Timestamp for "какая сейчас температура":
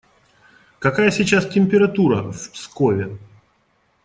0.79-2.23